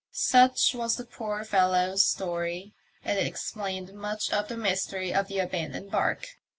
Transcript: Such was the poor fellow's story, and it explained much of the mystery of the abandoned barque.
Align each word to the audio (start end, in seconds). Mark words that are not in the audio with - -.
Such 0.13 0.73
was 0.73 0.95
the 0.97 1.05
poor 1.05 1.43
fellow's 1.43 2.03
story, 2.03 2.73
and 3.05 3.19
it 3.19 3.27
explained 3.27 3.93
much 3.93 4.31
of 4.33 4.47
the 4.47 4.57
mystery 4.57 5.13
of 5.13 5.27
the 5.27 5.37
abandoned 5.37 5.91
barque. 5.91 6.27